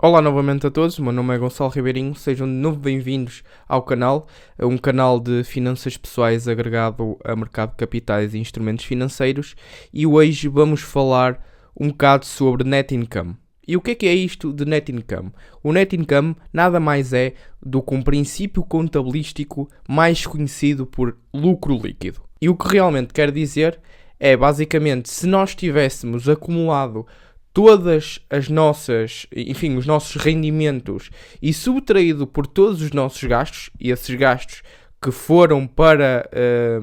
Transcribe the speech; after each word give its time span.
Olá 0.00 0.22
novamente 0.22 0.64
a 0.64 0.70
todos, 0.70 0.96
o 0.96 1.02
meu 1.02 1.12
nome 1.12 1.34
é 1.34 1.38
Gonçalo 1.38 1.70
Ribeirinho, 1.70 2.14
sejam 2.14 2.46
de 2.46 2.52
novo 2.52 2.78
bem-vindos 2.78 3.42
ao 3.66 3.82
canal, 3.82 4.28
um 4.60 4.78
canal 4.78 5.18
de 5.18 5.42
finanças 5.42 5.96
pessoais 5.96 6.46
agregado 6.46 7.18
a 7.24 7.34
mercado 7.34 7.70
de 7.70 7.78
capitais 7.78 8.32
e 8.32 8.38
instrumentos 8.38 8.84
financeiros 8.84 9.56
e 9.92 10.06
hoje 10.06 10.46
vamos 10.46 10.82
falar 10.82 11.44
um 11.76 11.88
bocado 11.88 12.26
sobre 12.26 12.62
net 12.62 12.94
income. 12.94 13.34
E 13.66 13.76
o 13.76 13.80
que 13.80 13.90
é 13.90 13.94
que 13.96 14.06
é 14.06 14.14
isto 14.14 14.52
de 14.52 14.64
net 14.64 14.92
income? 14.92 15.32
O 15.64 15.72
net 15.72 15.96
income 15.96 16.36
nada 16.52 16.78
mais 16.78 17.12
é 17.12 17.34
do 17.60 17.82
que 17.82 17.92
um 17.92 18.00
princípio 18.00 18.62
contabilístico 18.62 19.68
mais 19.88 20.24
conhecido 20.24 20.86
por 20.86 21.18
lucro 21.34 21.76
líquido. 21.76 22.20
E 22.40 22.48
o 22.48 22.54
que 22.54 22.68
realmente 22.68 23.12
quer 23.12 23.32
dizer 23.32 23.80
é 24.20 24.36
basicamente 24.36 25.10
se 25.10 25.26
nós 25.26 25.56
tivéssemos 25.56 26.28
acumulado 26.28 27.04
todas 27.52 28.20
as 28.30 28.48
nossas, 28.48 29.26
enfim, 29.34 29.76
os 29.76 29.86
nossos 29.86 30.16
rendimentos 30.22 31.10
e 31.40 31.52
subtraído 31.52 32.26
por 32.26 32.46
todos 32.46 32.82
os 32.82 32.92
nossos 32.92 33.22
gastos, 33.24 33.70
e 33.80 33.90
esses 33.90 34.14
gastos 34.14 34.62
que 35.00 35.10
foram 35.10 35.66
para 35.66 36.28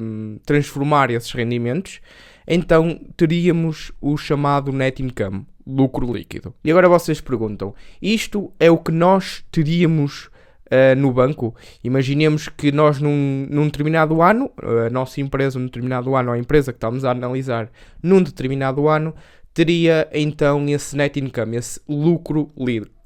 um, 0.00 0.38
transformar 0.44 1.10
esses 1.10 1.30
rendimentos, 1.32 2.00
então 2.46 3.00
teríamos 3.16 3.92
o 4.00 4.16
chamado 4.16 4.72
net 4.72 5.02
income, 5.02 5.46
lucro 5.66 6.10
líquido. 6.12 6.54
E 6.64 6.70
agora 6.70 6.88
vocês 6.88 7.20
perguntam: 7.20 7.74
isto 8.00 8.52
é 8.58 8.70
o 8.70 8.78
que 8.78 8.92
nós 8.92 9.44
teríamos 9.50 10.26
uh, 10.66 10.96
no 10.96 11.12
banco? 11.12 11.54
Imaginemos 11.82 12.48
que 12.48 12.70
nós, 12.72 13.00
num, 13.00 13.46
num 13.50 13.66
determinado 13.66 14.22
ano, 14.22 14.50
a 14.86 14.88
nossa 14.90 15.20
empresa, 15.20 15.58
num 15.58 15.66
determinado 15.66 16.14
ano, 16.14 16.32
a 16.32 16.38
empresa 16.38 16.72
que 16.72 16.76
estamos 16.76 17.04
a 17.04 17.10
analisar, 17.10 17.70
num 18.02 18.22
determinado 18.22 18.88
ano, 18.88 19.14
teria 19.56 20.06
então 20.12 20.68
esse 20.68 20.94
net 20.94 21.18
income, 21.18 21.56
esse 21.56 21.80
lucro 21.88 22.52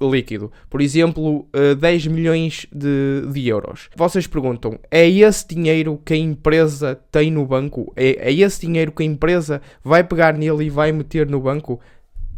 líquido. 0.01 0.51
Por 0.69 0.81
exemplo, 0.81 1.47
10 1.79 2.05
eh, 2.05 2.09
milhões 2.09 2.67
de, 2.69 3.25
de, 3.31 3.47
euros. 3.47 3.89
Vocês 3.95 4.27
perguntam, 4.27 4.77
é 4.91 5.09
esse 5.09 5.47
dinheiro 5.47 5.97
que 6.03 6.13
a 6.13 6.17
empresa 6.17 6.99
tem 7.09 7.31
no 7.31 7.45
banco? 7.45 7.93
É, 7.95 8.29
é 8.29 8.33
esse 8.33 8.59
dinheiro 8.59 8.91
que 8.91 9.01
a 9.01 9.05
empresa 9.05 9.61
vai 9.81 10.03
pegar 10.03 10.33
nele 10.33 10.65
e 10.65 10.69
vai 10.69 10.91
meter 10.91 11.25
no 11.25 11.39
banco? 11.39 11.79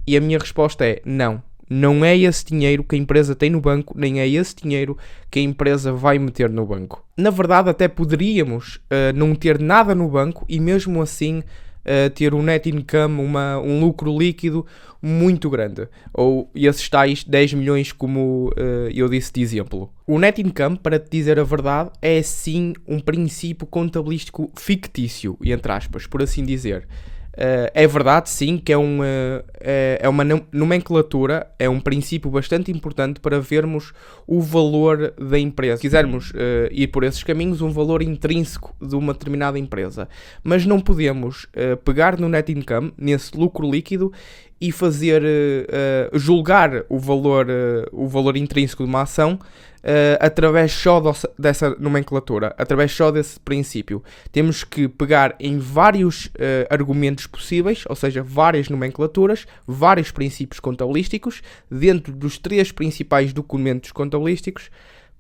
E 0.05 0.15
a 0.15 0.21
minha 0.21 0.37
resposta 0.37 0.85
é 0.85 1.01
não. 1.03 1.41
Não 1.67 2.05
é 2.05 2.15
esse 2.15 2.45
dinheiro 2.45 2.83
que 2.83 2.95
a 2.95 2.99
empresa 2.99 3.33
tem 3.33 3.49
no 3.49 3.59
banco, 3.59 3.97
nem 3.97 4.19
é 4.19 4.27
esse 4.27 4.55
dinheiro 4.55 4.95
que 5.31 5.39
a 5.39 5.41
empresa 5.41 5.91
vai 5.91 6.19
meter 6.19 6.51
no 6.51 6.67
banco. 6.67 7.03
Na 7.17 7.31
verdade, 7.31 7.67
até 7.67 7.87
poderíamos 7.87 8.75
uh, 8.75 9.11
não 9.15 9.33
ter 9.33 9.59
nada 9.59 9.95
no 9.95 10.07
banco 10.07 10.45
e 10.47 10.59
mesmo 10.59 11.01
assim 11.01 11.41
ter 12.15 12.33
um 12.33 12.41
net 12.41 12.69
income, 12.69 13.21
uma, 13.21 13.59
um 13.59 13.79
lucro 13.79 14.17
líquido 14.17 14.65
muito 15.01 15.49
grande. 15.49 15.87
Ou 16.13 16.49
esses 16.55 16.87
tais 16.87 17.23
10 17.25 17.55
milhões, 17.55 17.91
como 17.91 18.49
uh, 18.57 18.89
eu 18.93 19.09
disse 19.09 19.33
de 19.33 19.41
exemplo. 19.41 19.91
O 20.07 20.17
net 20.17 20.41
income, 20.41 20.77
para 20.77 20.97
te 20.97 21.09
dizer 21.11 21.37
a 21.37 21.43
verdade, 21.43 21.91
é 22.01 22.21
sim 22.21 22.73
um 22.87 22.99
princípio 22.99 23.67
contabilístico 23.67 24.49
fictício, 24.57 25.37
entre 25.43 25.71
aspas, 25.73 26.07
por 26.07 26.21
assim 26.21 26.45
dizer. 26.45 26.87
Uh, 27.33 27.65
é 27.73 27.87
verdade, 27.87 28.29
sim, 28.29 28.59
que 28.59 28.71
é, 28.71 28.77
um, 28.77 28.99
uh, 28.99 29.43
é 29.59 30.07
uma 30.07 30.23
nomenclatura, 30.51 31.47
é 31.57 31.67
um 31.67 31.79
princípio 31.79 32.29
bastante 32.29 32.71
importante 32.71 33.19
para 33.19 33.39
vermos 33.39 33.91
o 34.27 34.39
valor 34.39 35.13
da 35.17 35.39
empresa. 35.39 35.77
Se 35.77 35.81
quisermos 35.81 36.29
uh, 36.31 36.69
ir 36.71 36.87
por 36.87 37.03
esses 37.03 37.23
caminhos, 37.23 37.61
um 37.61 37.71
valor 37.71 38.03
intrínseco 38.03 38.75
de 38.79 38.95
uma 38.95 39.13
determinada 39.13 39.57
empresa. 39.57 40.07
Mas 40.43 40.65
não 40.65 40.79
podemos 40.79 41.47
pegar 41.83 42.19
no 42.19 42.29
net 42.29 42.51
income, 42.51 42.93
nesse 42.97 43.35
lucro 43.35 43.69
líquido, 43.69 44.11
e 44.63 44.71
fazer 44.71 45.21
uh, 45.21 46.17
julgar 46.17 46.85
o 46.87 46.97
valor, 46.97 47.47
uh, 47.49 47.85
o 47.91 48.07
valor 48.07 48.37
intrínseco 48.37 48.81
de 48.81 48.89
uma 48.89 49.01
ação 49.01 49.33
uh, 49.33 50.17
através 50.21 50.71
só 50.71 51.03
dessa 51.37 51.75
nomenclatura, 51.77 52.55
através 52.57 52.93
só 52.93 53.11
desse 53.11 53.37
princípio. 53.41 54.01
Temos 54.31 54.63
que 54.63 54.87
pegar 54.87 55.35
em 55.37 55.57
vários 55.59 56.31
argumentos 56.69 57.27
possíveis, 57.27 57.83
ou 57.89 57.95
seja, 57.95 58.23
várias 58.23 58.69
nomenclaturas, 58.69 59.45
vários 59.67 60.11
princípios 60.11 60.61
contabilísticos, 60.61 61.41
dentro 61.69 62.13
dos 62.13 62.37
três 62.37 62.71
principais 62.71 63.33
documentos 63.33 63.91
contabilísticos 63.91 64.69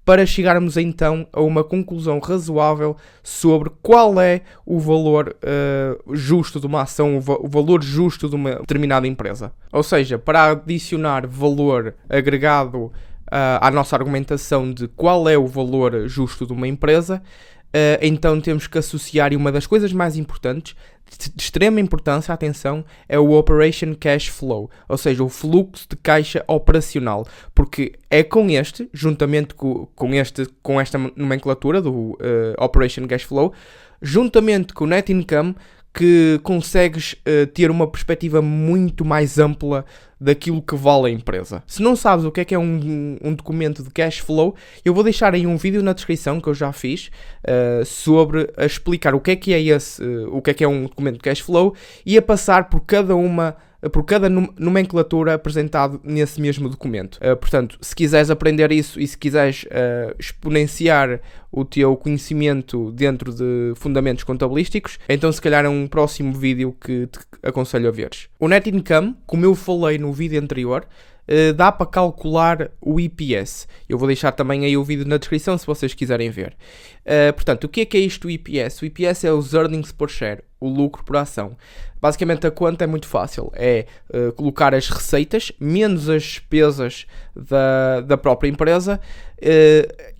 para 0.05 0.25
chegarmos 0.25 0.75
então 0.77 1.25
a 1.31 1.41
uma 1.41 1.63
conclusão 1.63 2.19
razoável 2.19 2.95
sobre 3.21 3.71
qual 3.81 4.19
é 4.19 4.41
o 4.65 4.79
valor 4.79 5.35
uh, 5.43 6.15
justo 6.15 6.59
de 6.59 6.65
uma 6.65 6.81
ação, 6.81 7.17
o, 7.17 7.21
va 7.21 7.37
o, 7.39 7.47
valor 7.47 7.81
justo 7.81 8.27
de 8.27 8.35
uma 8.35 8.55
determinada 8.55 9.07
empresa. 9.07 9.53
Ou 9.71 9.83
seja, 9.83 10.19
para 10.19 10.51
adicionar 10.51 11.25
valor 11.25 11.95
agregado 12.09 12.77
uh, 12.85 12.91
à 13.61 13.71
nossa 13.71 13.95
argumentação 13.95 14.73
de 14.73 14.87
qual 14.89 15.27
é 15.29 15.37
o 15.37 15.47
valor 15.47 16.07
justo 16.07 16.45
de 16.45 16.53
uma 16.53 16.67
empresa, 16.67 17.21
Uh, 17.73 17.97
então 18.01 18.39
temos 18.39 18.67
que 18.67 18.77
associar, 18.77 19.33
e 19.33 19.35
uma 19.35 19.51
das 19.51 19.65
coisas 19.65 19.91
mais 19.91 20.15
importantes, 20.15 20.75
de 21.17 21.41
extrema 21.41 21.79
importância, 21.79 22.33
atenção, 22.33 22.85
é 23.09 23.17
o 23.17 23.31
Operation 23.31 23.95
Cash 23.95 24.27
Flow, 24.27 24.69
ou 24.87 24.97
seja, 24.97 25.23
o 25.23 25.29
fluxo 25.29 25.87
de 25.89 25.95
caixa 25.95 26.43
operacional, 26.47 27.27
porque 27.53 27.93
é 28.09 28.23
com 28.23 28.49
este, 28.49 28.89
juntamente 28.93 29.53
com, 29.53 29.87
com, 29.95 30.13
este, 30.13 30.47
com 30.61 30.79
esta 30.79 30.97
nomenclatura 31.15 31.81
do 31.81 31.91
uh, 31.91 32.17
Operation 32.57 33.07
Cash 33.07 33.23
Flow, 33.23 33.53
juntamente 34.01 34.73
com 34.73 34.83
o 34.83 34.87
Net 34.87 35.11
Income, 35.11 35.55
que 35.93 36.39
consegues 36.41 37.13
uh, 37.13 37.45
ter 37.47 37.69
uma 37.69 37.85
perspectiva 37.85 38.41
muito 38.41 39.05
mais 39.05 39.37
ampla 39.37 39.85
daquilo 40.19 40.61
que 40.61 40.75
vale 40.75 41.07
a 41.07 41.09
empresa. 41.09 41.61
Se 41.67 41.81
não 41.81 41.95
sabes 41.95 42.25
o 42.25 42.31
que 42.31 42.41
é 42.41 42.45
que 42.45 42.55
é 42.55 42.59
um, 42.59 43.17
um 43.21 43.33
documento 43.35 43.83
de 43.83 43.89
cash 43.89 44.19
flow, 44.19 44.55
eu 44.83 44.93
vou 44.93 45.03
deixar 45.03 45.33
aí 45.33 45.45
um 45.45 45.57
vídeo 45.57 45.83
na 45.83 45.93
descrição 45.93 46.39
que 46.39 46.47
eu 46.47 46.53
já 46.53 46.71
fiz 46.71 47.11
uh, 47.43 47.85
sobre 47.85 48.49
a 48.57 48.65
explicar 48.65 49.13
o 49.13 49.19
que 49.19 49.31
é 49.31 49.35
que 49.35 49.53
é 49.53 49.61
esse, 49.61 50.01
uh, 50.03 50.35
o 50.35 50.41
que 50.41 50.49
é 50.49 50.53
que 50.53 50.63
é 50.63 50.67
um 50.67 50.83
documento 50.83 51.15
de 51.15 51.21
cash 51.21 51.41
flow 51.41 51.75
e 52.05 52.17
a 52.17 52.21
passar 52.21 52.69
por 52.69 52.79
cada 52.81 53.15
uma 53.15 53.55
por 53.89 54.03
cada 54.03 54.29
nomenclatura 54.29 55.33
apresentado 55.33 55.99
nesse 56.03 56.39
mesmo 56.39 56.69
documento. 56.69 57.17
Uh, 57.17 57.35
portanto, 57.35 57.77
se 57.81 57.95
quiseres 57.95 58.29
aprender 58.29 58.71
isso 58.71 58.99
e 58.99 59.07
se 59.07 59.17
quiseres 59.17 59.63
uh, 59.63 60.15
exponenciar 60.17 61.19
o 61.51 61.63
teu 61.63 61.95
conhecimento 61.95 62.91
dentro 62.91 63.33
de 63.33 63.73
fundamentos 63.75 64.23
contabilísticos, 64.23 64.97
então 65.07 65.31
se 65.31 65.41
calhar 65.41 65.65
é 65.65 65.69
um 65.69 65.87
próximo 65.87 66.33
vídeo 66.33 66.75
que 66.79 67.07
te 67.07 67.19
aconselho 67.43 67.87
a 67.87 67.91
veres. 67.91 68.27
O 68.39 68.47
net 68.47 68.69
income, 68.69 69.15
como 69.25 69.45
eu 69.45 69.53
falei 69.55 69.97
no 69.97 70.11
vídeo 70.11 70.41
anterior, 70.41 70.87
Uh, 71.25 71.53
dá 71.53 71.71
para 71.71 71.85
calcular 71.85 72.69
o 72.81 72.99
IPS. 72.99 73.65
Eu 73.87 73.97
vou 73.97 74.07
deixar 74.07 74.33
também 74.33 74.65
aí 74.65 74.75
o 74.75 74.83
vídeo 74.83 75.07
na 75.07 75.15
descrição 75.15 75.57
se 75.57 75.65
vocês 75.65 75.93
quiserem 75.93 76.29
ver. 76.29 76.53
Uh, 77.05 77.31
portanto, 77.33 77.63
o 77.63 77.69
que 77.69 77.81
é 77.81 77.85
que 77.85 77.95
é 77.95 78.01
isto 78.01 78.27
o 78.27 78.29
IPS? 78.29 78.81
O 78.81 78.85
IPS 78.85 79.23
é 79.23 79.31
os 79.31 79.53
earnings 79.53 79.93
per 79.93 80.09
share, 80.09 80.43
o 80.63 80.67
lucro 80.67 81.03
por 81.03 81.17
ação. 81.17 81.57
Basicamente 82.01 82.45
a 82.45 82.51
conta 82.51 82.83
é 82.83 82.87
muito 82.87 83.07
fácil, 83.07 83.51
é 83.53 83.85
uh, 84.13 84.31
colocar 84.33 84.73
as 84.73 84.89
receitas 84.89 85.51
menos 85.59 86.09
as 86.09 86.23
despesas 86.23 87.05
da, 87.35 88.01
da 88.01 88.17
própria 88.17 88.49
empresa 88.49 88.99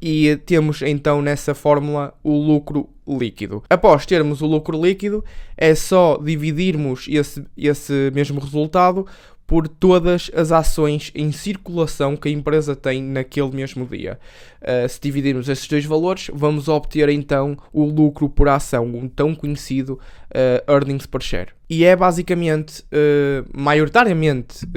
e 0.01 0.37
temos 0.45 0.81
então 0.81 1.21
nessa 1.21 1.55
fórmula 1.55 2.13
o 2.21 2.35
lucro 2.35 2.89
líquido. 3.07 3.63
Após 3.69 4.05
termos 4.05 4.41
o 4.41 4.45
lucro 4.45 4.81
líquido, 4.81 5.23
é 5.55 5.73
só 5.75 6.17
dividirmos 6.17 7.05
esse, 7.09 7.45
esse 7.57 8.11
mesmo 8.13 8.39
resultado 8.39 9.05
por 9.45 9.67
todas 9.67 10.31
as 10.33 10.51
ações 10.51 11.11
em 11.13 11.31
circulação 11.31 12.15
que 12.15 12.29
a 12.29 12.31
empresa 12.31 12.75
tem 12.75 13.03
naquele 13.03 13.51
mesmo 13.51 13.85
dia. 13.85 14.19
Uh, 14.61 14.87
se 14.87 14.99
dividirmos 15.01 15.49
esses 15.49 15.67
dois 15.67 15.85
valores, 15.85 16.29
vamos 16.33 16.67
obter 16.67 17.09
então 17.09 17.57
o 17.71 17.83
lucro 17.83 18.29
por 18.29 18.47
ação, 18.47 18.85
um 18.85 19.07
tão 19.07 19.35
conhecido 19.35 19.99
uh, 20.29 20.71
earnings 20.71 21.05
per 21.05 21.21
share. 21.21 21.49
E 21.69 21.83
é 21.83 21.95
basicamente, 21.95 22.81
uh, 22.83 23.45
maioritariamente, 23.53 24.67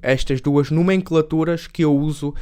estas 0.00 0.40
duas 0.40 0.70
nomenclaturas 0.70 1.66
que 1.66 1.84
eu 1.84 1.94
uso 1.94 2.34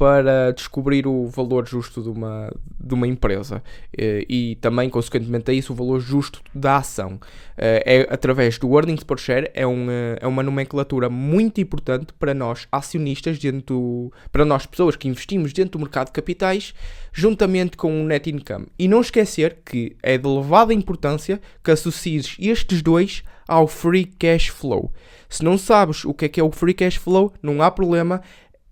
para 0.00 0.50
descobrir 0.52 1.06
o 1.06 1.26
valor 1.26 1.68
justo 1.68 2.00
de 2.00 2.08
uma, 2.08 2.50
de 2.82 2.94
uma 2.94 3.06
empresa 3.06 3.62
eh, 3.94 4.24
e 4.26 4.54
também, 4.54 4.88
consequentemente 4.88 5.50
a 5.50 5.52
isso, 5.52 5.74
o 5.74 5.76
valor 5.76 6.00
justo 6.00 6.40
da 6.54 6.78
ação. 6.78 7.20
Eh, 7.58 7.82
é 7.84 8.00
através 8.10 8.56
do 8.56 8.74
earnings 8.74 9.04
per 9.04 9.18
share, 9.18 9.50
é 9.52 9.66
uma, 9.66 9.92
é 10.18 10.26
uma 10.26 10.42
nomenclatura 10.42 11.10
muito 11.10 11.60
importante 11.60 12.14
para 12.14 12.32
nós 12.32 12.66
acionistas, 12.72 13.38
dentro, 13.38 14.10
para 14.32 14.42
nós 14.42 14.64
pessoas 14.64 14.96
que 14.96 15.06
investimos 15.06 15.52
dentro 15.52 15.72
do 15.72 15.80
mercado 15.80 16.06
de 16.06 16.12
capitais, 16.12 16.72
juntamente 17.12 17.76
com 17.76 18.00
o 18.00 18.06
net 18.06 18.30
income. 18.30 18.68
E 18.78 18.88
não 18.88 19.02
esquecer 19.02 19.58
que 19.62 19.98
é 20.02 20.16
de 20.16 20.26
elevada 20.26 20.72
importância 20.72 21.38
que 21.62 21.70
associes 21.70 22.36
estes 22.38 22.80
dois 22.80 23.22
ao 23.46 23.68
free 23.68 24.06
cash 24.06 24.48
flow. 24.48 24.90
Se 25.28 25.44
não 25.44 25.58
sabes 25.58 26.06
o 26.06 26.14
que 26.14 26.24
é 26.24 26.28
que 26.28 26.40
é 26.40 26.42
o 26.42 26.50
free 26.50 26.72
cash 26.72 26.96
flow, 26.96 27.34
não 27.42 27.60
há 27.60 27.70
problema, 27.70 28.22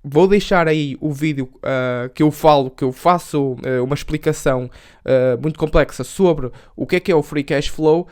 Vou 0.02 0.28
deixar 0.28 0.68
aí 0.68 0.96
o 1.00 1.12
vídeo 1.12 1.50
uh, 1.56 2.08
que 2.14 2.22
eu 2.22 2.30
falo, 2.30 2.70
que 2.70 2.84
eu 2.84 2.92
faço 2.92 3.52
uh, 3.54 3.84
uma 3.84 3.94
explicação 3.94 4.70
uh, 5.04 5.40
muito 5.42 5.58
complexa 5.58 6.04
sobre 6.04 6.50
o 6.76 6.86
que 6.86 6.96
é 6.96 7.00
que 7.00 7.12
é 7.12 7.14
o 7.14 7.22
Free 7.22 7.44
Cash 7.44 7.68
Flow 7.68 8.06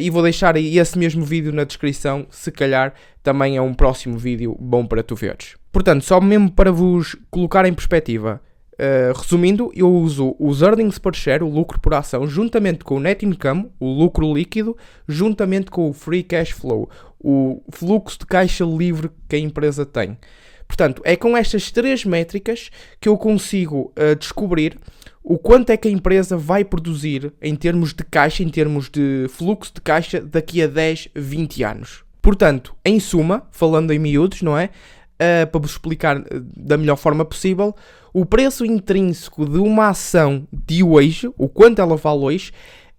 e 0.00 0.10
vou 0.10 0.20
deixar 0.20 0.56
aí 0.56 0.80
esse 0.80 0.98
mesmo 0.98 1.24
vídeo 1.24 1.52
na 1.52 1.62
descrição, 1.62 2.26
se 2.28 2.50
calhar 2.50 2.92
também 3.22 3.56
é 3.56 3.62
um 3.62 3.72
próximo 3.72 4.18
vídeo 4.18 4.56
bom 4.58 4.84
para 4.84 5.00
tu 5.00 5.14
veres. 5.14 5.54
Portanto, 5.70 6.04
só 6.04 6.20
mesmo 6.20 6.50
para 6.50 6.72
vos 6.72 7.16
colocar 7.30 7.64
em 7.64 7.72
perspectiva, 7.72 8.40
uh, 8.74 9.16
resumindo, 9.16 9.70
eu 9.74 9.92
uso 9.92 10.34
os 10.38 10.62
earnings 10.62 10.98
per 10.98 11.14
share, 11.14 11.42
o 11.42 11.48
lucro 11.48 11.80
por 11.80 11.94
ação, 11.94 12.26
juntamente 12.26 12.84
com 12.84 12.96
o 12.96 13.00
net 13.00 13.24
income, 13.24 13.70
o 13.78 13.86
lucro 13.86 14.32
líquido, 14.32 14.76
juntamente 15.06 15.70
com 15.70 15.88
o 15.88 15.92
free 15.92 16.22
cash 16.22 16.50
flow, 16.50 16.88
o 17.18 17.62
fluxo 17.70 18.18
de 18.18 18.26
caixa 18.26 18.64
livre 18.64 19.10
que 19.28 19.36
a 19.36 19.38
empresa 19.38 19.86
tem. 19.86 20.18
Portanto, 20.66 21.02
é 21.04 21.16
com 21.16 21.36
estas 21.36 21.70
três 21.70 22.04
métricas 22.04 22.70
que 23.00 23.08
eu 23.08 23.16
consigo 23.16 23.92
uh, 23.98 24.16
descobrir 24.16 24.78
o 25.22 25.38
quanto 25.38 25.70
é 25.70 25.76
que 25.76 25.88
a 25.88 25.90
empresa 25.90 26.36
vai 26.36 26.64
produzir 26.64 27.32
em 27.40 27.56
termos 27.56 27.94
de 27.94 28.04
caixa, 28.04 28.42
em 28.42 28.48
termos 28.50 28.90
de 28.90 29.26
fluxo 29.30 29.72
de 29.74 29.80
caixa 29.80 30.20
daqui 30.20 30.62
a 30.62 30.66
10, 30.66 31.08
20 31.14 31.62
anos. 31.62 32.04
Portanto, 32.20 32.76
em 32.84 33.00
suma, 33.00 33.46
falando 33.50 33.90
em 33.90 33.98
miúdos, 33.98 34.42
não 34.42 34.56
é? 34.56 34.70
Uh, 35.14 35.46
para 35.50 35.60
vos 35.60 35.70
explicar 35.70 36.18
eh, 36.18 36.24
da 36.56 36.76
melhor 36.76 36.96
forma 36.96 37.24
possível, 37.24 37.74
o 38.12 38.26
preço 38.26 38.66
intrínseco 38.66 39.48
de 39.48 39.58
uma 39.58 39.88
ação 39.88 40.46
de 40.52 40.82
hoje, 40.82 41.30
o 41.38 41.48
quanto 41.48 41.80
ela 41.80 41.96
vale 41.96 42.20
hoje, 42.20 42.52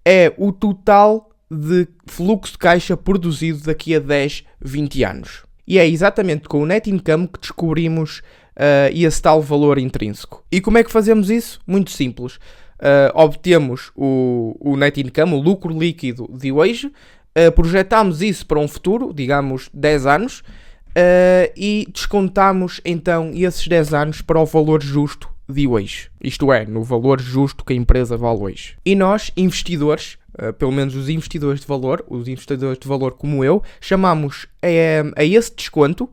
é 0.04 0.34
o 0.38 0.52
total 0.52 1.30
de 1.52 1.88
fluxo 2.08 2.54
de 2.54 2.58
caixa 2.58 2.98
produzido 2.98 3.60
daqui 3.66 3.94
a 3.94 4.00
10, 4.00 4.46
20 4.62 5.04
anos. 5.04 5.45
E 5.68 5.80
é 5.80 5.88
exatamente 5.88 6.48
com 6.48 6.62
o 6.62 6.66
net 6.66 6.90
income 6.90 7.28
que 7.28 7.40
descobrimos 7.40 8.20
uh, 8.20 8.92
esse 8.94 9.22
tal 9.22 9.42
valor 9.42 9.78
intrínseco. 9.78 10.44
E 10.52 10.62
como 10.62 10.78
é 10.78 10.84
que 10.84 10.92
fazemos 10.92 11.30
isso? 11.30 11.60
Muito 11.66 11.92
simples. 11.92 12.36
Uh, 12.36 13.10
obtemos 13.14 13.92
o, 13.96 14.56
o 14.60 14.76
net 14.76 15.00
income, 15.00 15.34
o 15.34 15.40
lucro 15.40 15.78
líquido 15.78 16.30
de 16.32 16.52
hoje, 16.52 16.88
uh, 16.88 17.52
projetamos 17.54 18.22
isso 18.22 18.46
para 18.46 18.60
um 18.60 18.68
futuro, 18.68 19.14
digamos 19.14 19.70
10 19.74 20.06
anos, 20.06 20.40
uh, 20.40 21.52
e 21.56 21.88
descontamos 21.92 22.82
então 22.84 23.32
esses 23.34 23.68
10 23.68 23.94
anos 23.94 24.22
para 24.22 24.40
o 24.40 24.46
valor 24.46 24.84
justo 24.84 25.35
de 25.48 25.68
hoje. 25.68 26.10
Isto 26.22 26.52
é, 26.52 26.66
no 26.66 26.84
valor 26.84 27.22
justo 27.22 27.64
que 27.64 27.74
a 27.74 27.76
empresa 27.76 28.18
vale 28.18 28.40
hoje. 28.40 28.78
E 28.86 28.96
nós, 28.96 29.32
investidores, 29.36 30.18
uh, 30.40 30.54
pelo 30.54 30.72
menos 30.72 30.96
os 30.96 31.10
investidores 31.10 31.62
de 31.62 31.68
valor, 31.68 32.04
os 32.08 32.28
investidores 32.28 32.80
de 32.80 32.88
valor 32.88 33.14
como 33.14 33.44
eu, 33.44 33.62
chamamos 33.80 34.48
a, 34.62 35.22
a 35.22 35.24
esse 35.24 35.56
desconto 35.56 36.10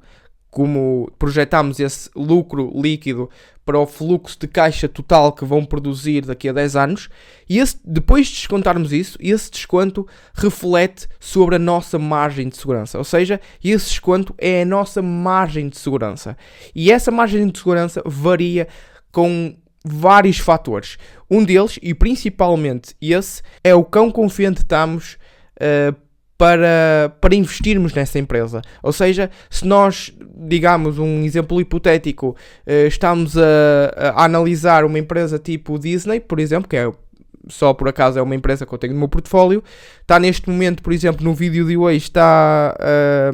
como 0.53 1.11
projetamos 1.19 1.81
esse 1.81 2.11
lucro 2.15 2.71
líquido 2.75 3.31
para 3.65 3.79
o 3.79 3.87
fluxo 3.87 4.39
de 4.39 4.47
caixa 4.47 4.87
total 4.87 5.33
que 5.33 5.47
vão 5.47 5.65
produzir 5.65 6.27
daqui 6.27 6.47
a 6.47 6.53
10 6.53 6.77
anos, 6.77 7.09
e 7.49 7.59
esse, 7.59 7.79
depois 7.83 8.27
de 8.27 8.35
descontarmos 8.35 8.93
isso, 8.93 9.17
esse 9.19 9.51
desconto 9.51 10.07
reflete 10.35 11.09
sobre 11.19 11.57
a 11.57 11.59
nossa 11.59 11.99
margem 11.99 12.51
de 12.51 12.59
segurança. 12.59 12.99
Ou 12.99 13.05
seja, 13.05 13.41
esse 13.65 13.89
desconto 13.89 14.35
é 14.37 14.61
a 14.61 14.67
nossa 14.67 15.01
margem 15.01 15.71
de 15.71 15.79
segurança. 15.79 16.37
E 16.75 16.93
essa 16.93 17.11
margem 17.11 17.49
de 17.49 17.59
segurança 17.59 18.03
varia 18.05 18.69
com 19.13 19.55
vários 19.85 20.39
fatores. 20.39 20.97
Um 21.31 21.45
deles, 21.45 21.79
e 21.83 21.95
principalmente 21.95 22.95
esse, 23.01 23.43
é 23.63 23.75
o 23.75 23.85
quão 23.85 24.11
confiante 24.11 24.63
estamos 24.63 25.19
uh, 25.57 25.95
para, 26.39 27.15
para 27.21 27.35
investirmos 27.35 27.95
nessa 27.95 28.19
empresa. 28.19 28.63
Ou 28.83 28.93
seja, 28.93 29.31
se 29.49 29.65
nós, 29.65 30.13
digamos, 30.37 30.99
um 30.99 31.23
exemplo 31.23 31.61
hipotético, 31.61 32.31
uh, 32.67 32.87
estamos 32.87 33.37
a, 33.37 33.43
a, 33.97 34.25
analisar 34.25 34.85
uma 34.85 34.99
empresa 34.99 35.39
tipo 35.39 35.79
Disney, 35.79 36.19
por 36.19 36.41
exemplo, 36.41 36.69
que 36.69 36.77
é 36.77 36.91
só 37.49 37.73
por 37.75 37.89
acaso 37.89 38.19
é 38.19 38.23
uma 38.23 38.35
empresa 38.35 38.67
que 38.67 38.73
eu 38.73 38.79
tenho 38.79 38.93
no 38.93 38.99
meu 38.99 39.09
portfólio, 39.09 39.63
está 40.01 40.19
neste 40.19 40.49
momento, 40.49 40.83
por 40.83 40.93
exemplo, 40.93 41.25
no 41.25 41.35
vídeo 41.35 41.67
de 41.67 41.77
hoje, 41.77 41.99
está 41.99 42.77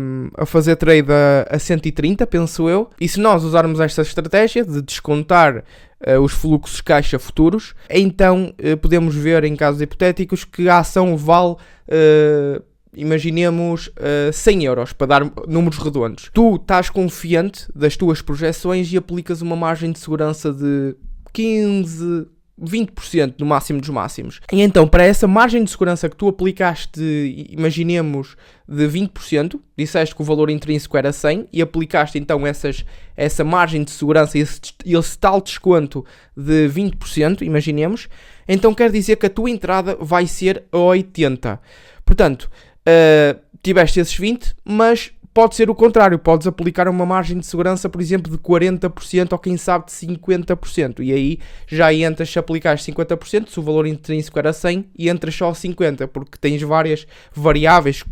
um, 0.01 0.29
a 0.37 0.47
fazer 0.47 0.77
trade 0.77 1.09
a, 1.11 1.57
a 1.57 1.59
130, 1.59 2.27
penso 2.27 2.69
eu, 2.69 2.91
e 3.01 3.09
se 3.09 3.21
nós 3.21 3.45
usarmos 3.45 3.81
esta 3.81 4.03
estratégia 4.03 4.65
de 4.65 4.83
descontar 4.83 5.65
Uh, 6.01 6.21
os 6.21 6.31
fluxos 6.31 6.81
caixa 6.81 7.19
futuros, 7.19 7.75
então 7.91 8.55
uh, 8.65 8.77
podemos 8.77 9.17
ver 9.17 9.43
em 9.43 9.57
casos 9.57 9.81
hipotéticos 9.81 10.45
que 10.45 10.69
a 10.69 10.79
ação 10.79 11.17
vale 11.17 11.55
uh, 11.55 12.63
imaginemos 12.99 13.89
uh, 13.89 14.29
eh, 14.29 14.33
100 14.33 14.65
euros, 14.65 14.93
para 14.93 15.07
dar 15.07 15.33
números 15.47 15.79
redondos. 15.79 16.31
Tu 16.33 16.57
estás 16.57 16.91
confiante 16.91 17.67
das 17.75 17.97
tuas 17.97 18.21
projeções 18.21 18.93
e 18.93 18.97
aplicas 18.97 19.41
uma 19.41 19.57
margem 19.57 19.93
de 19.93 19.99
segurança 19.99 20.53
de 20.53 20.97
15, 21.33 22.27
20% 22.63 23.35
no 23.39 23.47
máximo 23.47 23.81
dos 23.81 23.89
máximos. 23.89 24.41
E 24.53 24.61
então, 24.61 24.87
para 24.87 25.05
essa 25.05 25.27
margem 25.27 25.63
de 25.63 25.71
segurança 25.71 26.09
que 26.09 26.17
tu 26.17 26.29
aplicaste, 26.29 27.47
imaginemos, 27.51 28.37
de 28.69 28.87
20%, 28.87 29.59
disseste 29.77 30.15
que 30.15 30.21
o 30.21 30.25
valor 30.25 30.51
intrínseco 30.51 30.97
era 30.97 31.13
100 31.13 31.49
e 31.53 31.63
aplicaste 31.63 32.19
então 32.19 32.47
essas, 32.47 32.85
essa 33.17 33.43
margem 33.43 33.83
de 33.83 33.91
segurança, 33.91 34.39
esse, 34.39 34.61
esse 34.85 35.19
tal 35.19 35.41
desconto 35.41 36.05
de 36.37 36.69
20%, 36.69 37.43
imaginemos, 37.43 38.09
então 38.47 38.75
quer 38.75 38.91
dizer 38.91 39.17
que 39.17 39.27
a 39.27 39.31
tua 39.31 39.51
entrada 39.51 39.97
vai 40.01 40.27
ser 40.27 40.65
a 40.73 40.77
80%. 40.77 41.59
Portanto, 42.05 42.51
uh, 42.81 43.39
tiveste 43.63 44.01
esses 44.01 44.17
20, 44.17 44.55
mas 44.65 45.13
pode 45.33 45.55
ser 45.55 45.71
o 45.71 45.75
contrário, 45.75 46.19
podes 46.19 46.47
aplicar 46.47 46.89
uma 46.89 47.07
margem 47.07 47.39
de 47.39 47.47
segurança, 47.47 47.89
por 47.89 48.01
exemplo, 48.01 48.31
de 48.31 48.39
40% 48.39 49.33
ou 49.33 49.39
quem 49.39 49.57
sabe 49.57 49.87
de 49.87 49.93
50%. 49.93 51.01
E 51.01 51.13
aí 51.13 51.39
já 51.67 51.93
entras 51.93 52.31
se 52.31 52.39
aplicares 52.39 52.83
50%, 52.83 53.49
se 53.49 53.61
o 53.61 53.63
valor 53.63 53.87
intrínseco 53.87 54.39
era 54.39 54.53
100, 54.53 54.91
e 54.99 55.09
entras 55.09 55.35
só 55.35 55.51
50%, 55.53 56.09
porque 56.09 56.39
tens 56.41 56.63
várias 56.63 57.07
variáveis, 57.33 58.05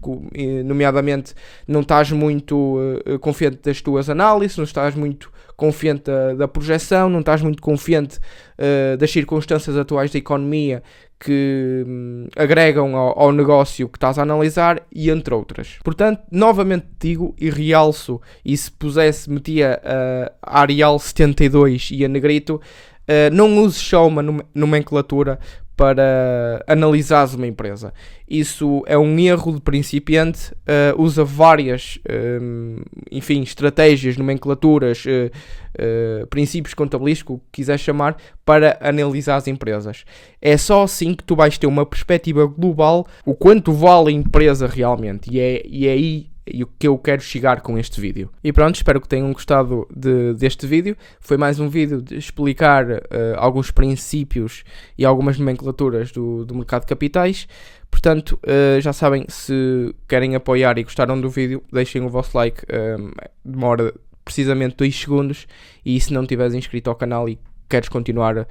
nomeadamente 0.64 1.34
não 1.66 1.80
estás 1.80 2.10
muito 2.12 2.78
uh, 2.78 3.18
confiante 3.18 3.58
das 3.62 3.80
tuas 3.80 4.08
análises, 4.08 4.56
não 4.56 4.64
estás 4.64 4.94
muito 4.94 5.30
confiante 5.56 6.04
da, 6.04 6.34
da 6.34 6.48
projeção, 6.48 7.08
não 7.08 7.20
estás 7.20 7.40
muito 7.40 7.62
confiante 7.62 8.18
uh, 8.18 8.96
das 8.96 9.10
circunstâncias 9.10 9.76
atuais 9.76 10.10
da 10.10 10.18
economia 10.18 10.82
que 11.18 11.84
hum, 11.86 12.26
agregam 12.36 12.94
ao, 12.96 13.18
ao, 13.18 13.32
negócio 13.32 13.88
que 13.88 13.96
estás 13.96 14.18
a 14.18 14.22
analisar 14.22 14.82
e 14.92 15.10
entre 15.10 15.34
outras. 15.34 15.78
Portanto, 15.82 16.22
novamente 16.30 16.86
digo 17.00 17.34
e 17.38 17.48
realço, 17.48 18.20
e 18.44 18.56
se 18.56 18.70
pusesse, 18.70 19.30
metia 19.30 19.80
uh, 19.82 20.34
a 20.42 20.60
Arial 20.60 20.98
72 20.98 21.90
e 21.92 22.04
a 22.04 22.08
Negrito, 22.08 22.56
uh, 22.56 23.34
não 23.34 23.58
uses 23.58 23.78
só 23.78 24.06
uma 24.06 24.22
nomenclatura 24.54 25.38
para 25.76 26.64
analisares 26.66 27.34
uma 27.34 27.46
empresa. 27.46 27.92
Isso 28.28 28.82
é 28.86 28.96
um 28.96 29.18
erro 29.18 29.54
de 29.54 29.60
principiante, 29.60 30.52
uh, 30.52 31.00
usa 31.00 31.22
várias, 31.22 31.98
uh, 32.08 32.82
enfim, 33.10 33.42
estratégias, 33.42 34.16
nomenclaturas, 34.16 35.04
uh, 35.04 36.26
princípios 36.28 36.72
contabilísticos, 36.72 37.36
o 37.36 37.38
que 37.38 37.44
quiser 37.52 37.78
chamar, 37.78 38.16
para 38.44 38.78
analisar 38.80 39.36
as 39.36 39.46
empresas. 39.46 40.04
É 40.40 40.56
só 40.56 40.84
assim 40.84 41.14
que 41.14 41.22
tu 41.22 41.36
vais 41.36 41.58
ter 41.58 41.66
uma 41.66 41.84
perspectiva 41.84 42.46
global, 42.46 43.06
o 43.24 43.34
quanto 43.34 43.72
vale 43.72 44.08
a 44.08 44.12
empresa 44.12 44.66
realmente, 44.66 45.30
e 45.30 45.38
é, 45.38 45.62
e 45.66 45.86
é 45.86 45.92
aí 45.92 46.35
e 46.46 46.62
o 46.62 46.66
que 46.66 46.86
eu 46.86 46.96
quero 46.98 47.20
chegar 47.20 47.60
com 47.60 47.78
este 47.78 48.00
vídeo. 48.00 48.30
E 48.42 48.52
pronto, 48.52 48.76
espero 48.76 49.00
que 49.00 49.08
tenham 49.08 49.32
gostado 49.32 49.86
de, 49.94 50.34
deste 50.34 50.66
vídeo. 50.66 50.96
Foi 51.20 51.36
mais 51.36 51.58
um 51.58 51.68
vídeo 51.68 52.00
de 52.00 52.16
explicar 52.16 52.88
uh, 52.88 53.00
alguns 53.36 53.70
princípios 53.70 54.64
e 54.96 55.04
algumas 55.04 55.38
nomenclaturas 55.38 56.12
do, 56.12 56.44
do 56.44 56.54
mercado 56.54 56.82
de 56.82 56.88
capitais. 56.88 57.48
Portanto, 57.90 58.38
uh, 58.44 58.80
já 58.80 58.92
sabem, 58.92 59.24
se 59.28 59.94
querem 60.08 60.34
apoiar 60.34 60.78
e 60.78 60.84
gostaram 60.84 61.20
do 61.20 61.28
vídeo, 61.28 61.62
deixem 61.72 62.02
o 62.02 62.08
vosso 62.08 62.36
like. 62.36 62.62
Eh, 62.68 62.96
demora 63.44 63.92
precisamente 64.24 64.76
2 64.76 64.94
segundos. 64.94 65.46
E 65.84 65.98
se 66.00 66.12
não 66.12 66.22
estiveres 66.22 66.54
inscrito 66.54 66.90
ao 66.90 66.96
canal 66.96 67.28
e 67.28 67.38
queres 67.68 67.88
continuar 67.88 68.38
uh, 68.38 68.46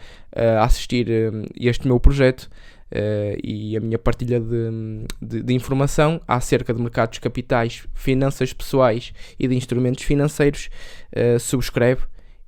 a 0.59 0.63
assistir 0.63 1.07
este 1.55 1.87
meu 1.87 1.99
projeto, 1.99 2.49
uh, 2.91 3.39
e 3.43 3.75
a 3.75 3.79
minha 3.79 3.97
partilha 3.97 4.39
de, 4.39 5.05
de, 5.21 5.43
de, 5.43 5.53
informação 5.53 6.21
acerca 6.27 6.73
de 6.73 6.81
mercados 6.81 7.19
capitais, 7.19 7.87
finanças 7.93 8.53
pessoais 8.53 9.13
e 9.39 9.47
de 9.47 9.55
instrumentos 9.55 10.03
financeiros, 10.03 10.69
uh, 11.15 11.39
subscreve 11.39 12.03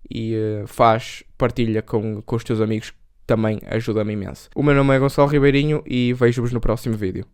e 0.10 0.36
uh, 0.36 0.68
faz 0.68 1.24
partilha 1.38 1.82
com, 1.82 2.22
com 2.22 2.36
os 2.36 2.44
teus 2.44 2.62
amigos, 2.62 2.94
também 3.26 3.60
ajuda-me 3.68 4.14
imenso. 4.14 4.50
O 4.56 4.64
meu 4.64 4.74
nome 4.74 4.96
é 4.96 5.00
Gonçalo 5.00 5.28
Ribeirinho 5.28 5.84
e 5.86 6.14
vejo-vos 6.14 6.54
no 6.54 6.62
próximo 6.62 6.96
vídeo. 6.96 7.26